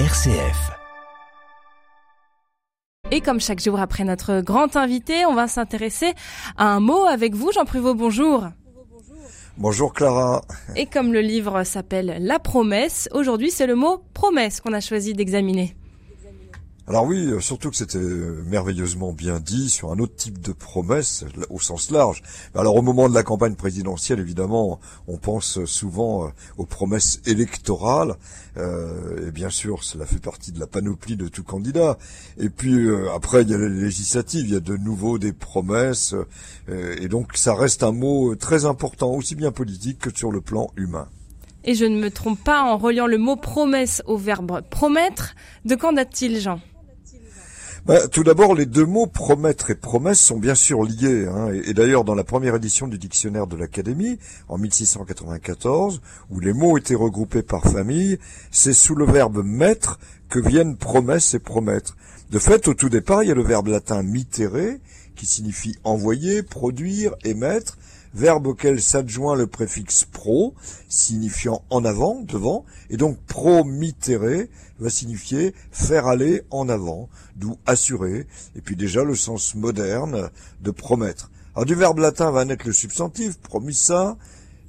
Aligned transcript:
RCF. 0.00 0.72
Et 3.12 3.20
comme 3.20 3.38
chaque 3.40 3.60
jour 3.60 3.78
après 3.78 4.02
notre 4.02 4.40
grand 4.40 4.74
invité, 4.74 5.24
on 5.24 5.34
va 5.34 5.46
s'intéresser 5.46 6.14
à 6.56 6.66
un 6.66 6.80
mot 6.80 7.04
avec 7.04 7.36
vous, 7.36 7.52
Jean 7.52 7.64
Pruvot, 7.64 7.94
bonjour. 7.94 8.48
Bonjour 9.56 9.92
Clara. 9.92 10.42
Et 10.74 10.86
comme 10.86 11.12
le 11.12 11.20
livre 11.20 11.62
s'appelle 11.62 12.16
La 12.18 12.40
promesse, 12.40 13.08
aujourd'hui 13.12 13.52
c'est 13.52 13.68
le 13.68 13.76
mot 13.76 14.02
promesse 14.14 14.60
qu'on 14.60 14.72
a 14.72 14.80
choisi 14.80 15.12
d'examiner. 15.12 15.76
Alors 16.86 17.06
oui, 17.06 17.28
euh, 17.28 17.40
surtout 17.40 17.70
que 17.70 17.76
c'était 17.76 17.98
merveilleusement 17.98 19.14
bien 19.14 19.40
dit 19.40 19.70
sur 19.70 19.90
un 19.90 19.98
autre 19.98 20.16
type 20.16 20.42
de 20.42 20.52
promesse 20.52 21.24
au 21.48 21.58
sens 21.58 21.90
large. 21.90 22.22
Alors 22.54 22.76
au 22.76 22.82
moment 22.82 23.08
de 23.08 23.14
la 23.14 23.22
campagne 23.22 23.54
présidentielle, 23.54 24.20
évidemment, 24.20 24.80
on 25.08 25.16
pense 25.16 25.64
souvent 25.64 26.26
euh, 26.26 26.28
aux 26.58 26.66
promesses 26.66 27.22
électorales. 27.24 28.16
Euh, 28.58 29.28
et 29.28 29.30
bien 29.30 29.48
sûr, 29.48 29.82
cela 29.82 30.04
fait 30.04 30.18
partie 30.18 30.52
de 30.52 30.60
la 30.60 30.66
panoplie 30.66 31.16
de 31.16 31.26
tout 31.26 31.42
candidat. 31.42 31.96
Et 32.36 32.50
puis 32.50 32.86
après, 33.14 33.42
il 33.42 33.48
y 33.48 33.54
a 33.54 33.58
les 33.58 33.70
législatives, 33.70 34.46
il 34.46 34.52
y 34.52 34.56
a 34.56 34.60
de 34.60 34.76
nouveau 34.76 35.18
des 35.18 35.32
promesses. 35.32 36.14
et 36.68 37.08
donc 37.08 37.36
ça 37.36 37.54
reste 37.54 37.82
un 37.82 37.92
mot 37.92 38.34
très 38.36 38.66
important, 38.66 39.12
aussi 39.12 39.34
bien 39.34 39.52
politique 39.52 40.00
que 40.00 40.10
sur 40.14 40.30
le 40.30 40.42
plan 40.42 40.70
humain. 40.76 41.08
Et 41.64 41.74
je 41.74 41.86
ne 41.86 41.98
me 41.98 42.10
trompe 42.10 42.44
pas 42.44 42.62
en 42.62 42.76
reliant 42.76 43.06
le 43.06 43.16
mot 43.16 43.36
promesse 43.36 44.02
au 44.06 44.18
verbe 44.18 44.60
promettre. 44.68 45.34
De 45.64 45.74
quand 45.74 45.94
date-t-il, 45.94 46.38
Jean? 46.38 46.60
Bah, 47.86 48.08
tout 48.08 48.24
d'abord, 48.24 48.54
les 48.54 48.64
deux 48.64 48.86
mots 48.86 49.06
promettre 49.06 49.70
et 49.70 49.74
promesse 49.74 50.18
sont 50.18 50.38
bien 50.38 50.54
sûr 50.54 50.84
liés. 50.84 51.26
Hein, 51.26 51.52
et, 51.52 51.74
d'ailleurs, 51.74 52.04
dans 52.04 52.14
la 52.14 52.24
première 52.24 52.54
édition 52.54 52.88
du 52.88 52.96
dictionnaire 52.96 53.46
de 53.46 53.56
l'Académie, 53.56 54.18
en 54.48 54.56
1694, 54.56 56.00
où 56.30 56.40
les 56.40 56.54
mots 56.54 56.78
étaient 56.78 56.94
regroupés 56.94 57.42
par 57.42 57.62
famille, 57.62 58.18
c'est 58.50 58.72
sous 58.72 58.94
le 58.94 59.04
verbe 59.04 59.44
mettre 59.44 59.98
que 60.30 60.38
viennent 60.38 60.76
promesse 60.76 61.34
et 61.34 61.38
promettre. 61.38 61.96
De 62.30 62.38
fait, 62.38 62.68
au 62.68 62.74
tout 62.74 62.88
départ, 62.88 63.22
il 63.22 63.28
y 63.28 63.32
a 63.32 63.34
le 63.34 63.44
verbe 63.44 63.68
latin 63.68 64.02
mittere, 64.02 64.78
qui 65.14 65.26
signifie 65.26 65.76
envoyer, 65.84 66.42
produire, 66.42 67.14
émettre, 67.22 67.76
verbe 68.14 68.46
auquel 68.46 68.80
s'adjoint 68.80 69.34
le 69.34 69.46
préfixe 69.46 70.04
pro, 70.04 70.54
signifiant 70.88 71.62
en 71.70 71.84
avant, 71.84 72.20
devant, 72.20 72.64
et 72.90 72.96
donc 72.96 73.18
promittere 73.26 74.48
va 74.78 74.90
signifier 74.90 75.54
faire 75.72 76.06
aller 76.06 76.42
en 76.50 76.68
avant, 76.68 77.08
d'où 77.36 77.58
assurer, 77.66 78.26
et 78.56 78.60
puis 78.60 78.76
déjà 78.76 79.04
le 79.04 79.14
sens 79.16 79.54
moderne 79.54 80.30
de 80.62 80.70
promettre. 80.70 81.30
Alors 81.54 81.66
du 81.66 81.74
verbe 81.74 81.98
latin 81.98 82.30
va 82.30 82.44
naître 82.44 82.66
le 82.66 82.72
substantif 82.72 83.38
promissa, 83.38 84.16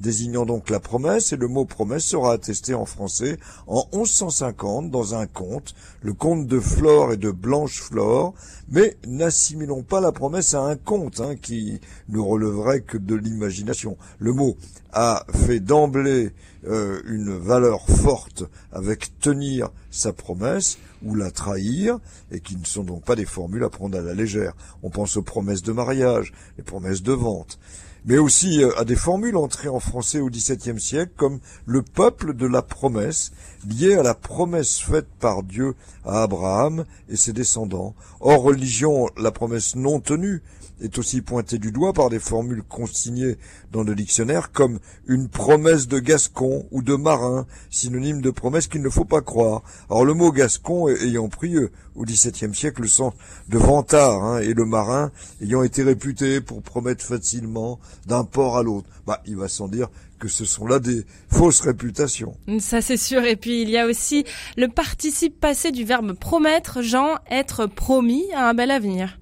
désignant 0.00 0.46
donc 0.46 0.70
la 0.70 0.80
promesse, 0.80 1.32
et 1.32 1.36
le 1.36 1.46
mot 1.46 1.64
promesse 1.64 2.04
sera 2.04 2.32
attesté 2.32 2.74
en 2.74 2.86
français 2.86 3.38
en 3.66 3.86
1150 3.92 4.90
dans 4.90 5.14
un 5.14 5.26
conte, 5.26 5.74
le 6.02 6.14
conte 6.14 6.46
de 6.46 6.58
Flore 6.58 7.12
et 7.12 7.16
de 7.16 7.30
Blanche-Flore, 7.30 8.34
mais 8.70 8.96
n'assimilons 9.06 9.82
pas 9.82 10.00
la 10.00 10.12
promesse 10.12 10.54
à 10.54 10.62
un 10.62 10.76
conte 10.76 11.20
hein, 11.20 11.36
qui 11.36 11.80
ne 12.08 12.18
releverait 12.18 12.80
que 12.80 12.96
de 12.96 13.14
l'imagination. 13.14 13.96
Le 14.18 14.32
mot 14.32 14.56
a 14.92 15.24
fait 15.46 15.60
d'emblée 15.60 16.32
euh, 16.66 17.00
une 17.06 17.36
valeur 17.36 17.86
forte 17.88 18.44
avec 18.72 19.18
tenir 19.20 19.70
sa 19.90 20.12
promesse 20.12 20.78
ou 21.02 21.14
la 21.14 21.30
trahir, 21.30 21.98
et 22.30 22.40
qui 22.40 22.56
ne 22.56 22.64
sont 22.64 22.84
donc 22.84 23.04
pas 23.04 23.16
des 23.16 23.24
formules 23.24 23.64
à 23.64 23.70
prendre 23.70 23.98
à 23.98 24.02
la 24.02 24.14
légère. 24.14 24.54
On 24.82 24.90
pense 24.90 25.16
aux 25.16 25.22
promesses 25.22 25.62
de 25.62 25.72
mariage, 25.72 26.32
les 26.58 26.64
promesses 26.64 27.02
de 27.02 27.12
vente 27.12 27.58
mais 28.04 28.18
aussi 28.18 28.62
euh, 28.62 28.70
à 28.78 28.84
des 28.84 28.96
formules 28.96 29.36
entrées 29.36 29.68
en 29.68 29.80
français 29.80 30.20
au 30.20 30.30
XVIIe 30.30 30.80
siècle, 30.80 31.12
comme 31.16 31.40
le 31.66 31.82
peuple 31.82 32.34
de 32.34 32.46
la 32.46 32.62
promesse, 32.62 33.32
lié 33.68 33.94
à 33.94 34.02
la 34.02 34.14
promesse 34.14 34.80
faite 34.80 35.08
par 35.18 35.42
Dieu 35.42 35.74
à 36.04 36.22
Abraham 36.22 36.84
et 37.08 37.16
ses 37.16 37.32
descendants. 37.32 37.94
Hors 38.20 38.42
religion, 38.42 39.08
la 39.16 39.30
promesse 39.30 39.76
non 39.76 40.00
tenue 40.00 40.42
est 40.80 40.98
aussi 40.98 41.20
pointée 41.20 41.58
du 41.58 41.72
doigt 41.72 41.92
par 41.92 42.08
des 42.08 42.18
formules 42.18 42.62
consignées 42.62 43.36
dans 43.72 43.82
le 43.82 43.94
dictionnaire 43.94 44.50
comme 44.52 44.78
une 45.06 45.28
promesse 45.28 45.88
de 45.88 45.98
gascon 45.98 46.66
ou 46.70 46.82
de 46.82 46.94
marin, 46.94 47.46
synonyme 47.70 48.20
de 48.20 48.30
promesse 48.30 48.66
qu'il 48.66 48.82
ne 48.82 48.88
faut 48.88 49.04
pas 49.04 49.20
croire. 49.20 49.62
Alors 49.90 50.04
le 50.04 50.14
mot 50.14 50.32
gascon 50.32 50.88
ayant 50.88 51.28
pris 51.28 51.54
euh, 51.56 51.70
au 51.94 52.04
XVIIe 52.04 52.54
siècle 52.54 52.82
le 52.82 52.88
sens 52.88 53.12
de 53.48 53.58
vantard, 53.58 54.22
hein, 54.22 54.38
et 54.38 54.54
le 54.54 54.64
marin 54.64 55.10
ayant 55.42 55.62
été 55.62 55.82
réputé 55.82 56.40
pour 56.40 56.62
promettre 56.62 57.04
facilement 57.04 57.78
d'un 58.06 58.24
port 58.24 58.58
à 58.58 58.62
l'autre. 58.62 58.88
Bah, 59.06 59.22
il 59.26 59.36
va 59.36 59.48
sans 59.48 59.68
dire 59.68 59.88
que 60.18 60.28
ce 60.28 60.44
sont 60.44 60.66
là 60.66 60.78
des 60.78 61.04
fausses 61.30 61.60
réputations. 61.60 62.36
Ça 62.58 62.80
c'est 62.80 62.96
sûr. 62.96 63.24
Et 63.24 63.36
puis 63.36 63.62
il 63.62 63.70
y 63.70 63.78
a 63.78 63.86
aussi 63.86 64.24
le 64.56 64.68
participe 64.68 65.40
passé 65.40 65.72
du 65.72 65.84
verbe 65.84 66.12
promettre, 66.12 66.82
Jean, 66.82 67.16
être 67.30 67.66
promis 67.66 68.24
à 68.34 68.48
un 68.48 68.54
bel 68.54 68.70
avenir. 68.70 69.18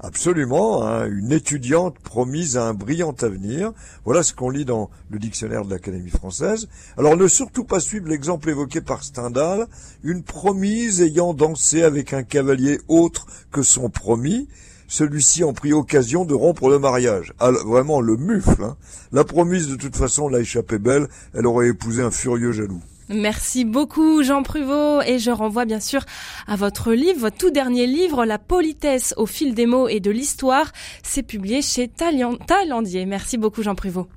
Absolument, 0.00 0.86
hein, 0.86 1.08
une 1.10 1.32
étudiante 1.32 1.98
promise 1.98 2.56
à 2.56 2.68
un 2.68 2.74
brillant 2.74 3.16
avenir. 3.20 3.72
Voilà 4.04 4.22
ce 4.22 4.32
qu'on 4.32 4.48
lit 4.48 4.64
dans 4.64 4.90
le 5.10 5.18
dictionnaire 5.18 5.64
de 5.64 5.70
l'Académie 5.70 6.10
française. 6.10 6.68
Alors 6.96 7.16
ne 7.16 7.26
surtout 7.26 7.64
pas 7.64 7.80
suivre 7.80 8.08
l'exemple 8.08 8.48
évoqué 8.48 8.80
par 8.80 9.02
Stendhal, 9.02 9.66
une 10.04 10.22
promise 10.22 11.00
ayant 11.00 11.34
dansé 11.34 11.82
avec 11.82 12.12
un 12.12 12.22
cavalier 12.22 12.78
autre 12.86 13.26
que 13.50 13.62
son 13.62 13.90
promis, 13.90 14.46
celui-ci 14.88 15.44
en 15.44 15.52
prit 15.52 15.72
occasion 15.72 16.24
de 16.24 16.34
rompre 16.34 16.68
le 16.68 16.80
mariage. 16.80 17.32
Ah, 17.38 17.52
vraiment 17.52 18.00
le 18.00 18.16
mufle. 18.16 18.64
Hein. 18.64 18.76
La 19.12 19.22
promise 19.22 19.68
de 19.68 19.76
toute 19.76 19.94
façon 19.94 20.28
l'a 20.28 20.40
échappé 20.40 20.78
belle, 20.78 21.06
elle 21.34 21.46
aurait 21.46 21.68
épousé 21.68 22.02
un 22.02 22.10
furieux 22.10 22.52
jaloux. 22.52 22.80
Merci 23.10 23.64
beaucoup 23.64 24.22
Jean 24.22 24.42
Pruvot 24.42 25.00
et 25.00 25.18
je 25.18 25.30
renvoie 25.30 25.64
bien 25.64 25.80
sûr 25.80 26.04
à 26.46 26.56
votre 26.56 26.92
livre, 26.92 27.20
votre 27.20 27.38
tout 27.38 27.50
dernier 27.50 27.86
livre, 27.86 28.26
La 28.26 28.38
politesse 28.38 29.14
au 29.16 29.24
fil 29.24 29.54
des 29.54 29.64
mots 29.64 29.88
et 29.88 30.00
de 30.00 30.10
l'histoire. 30.10 30.72
C'est 31.02 31.22
publié 31.22 31.62
chez 31.62 31.88
Thaïlandier. 31.88 33.06
Merci 33.06 33.38
beaucoup 33.38 33.62
Jean 33.62 33.74
Pruvot. 33.74 34.08